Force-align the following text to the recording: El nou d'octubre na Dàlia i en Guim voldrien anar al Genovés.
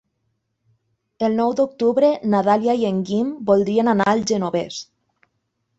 El 1.27 1.37
nou 1.41 1.53
d'octubre 1.59 2.09
na 2.33 2.41
Dàlia 2.49 2.75
i 2.83 2.89
en 2.93 3.05
Guim 3.11 3.31
voldrien 3.53 3.95
anar 3.95 4.13
al 4.15 4.27
Genovés. 4.35 4.83